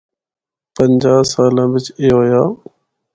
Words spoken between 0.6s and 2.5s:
پنچیاں سالاں بچ اے ہویا۔